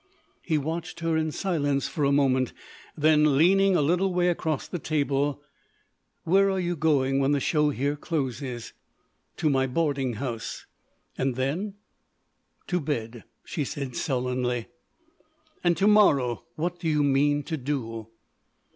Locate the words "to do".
17.43-18.07